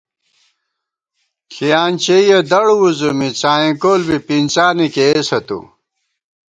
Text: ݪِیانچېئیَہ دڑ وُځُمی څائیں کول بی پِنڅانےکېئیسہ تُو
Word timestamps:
ݪِیانچېئیَہ 1.53 2.39
دڑ 2.49 2.65
وُځُمی 2.79 3.29
څائیں 3.39 3.75
کول 3.81 4.01
بی 4.07 4.17
پِنڅانےکېئیسہ 4.27 5.39
تُو 5.47 5.59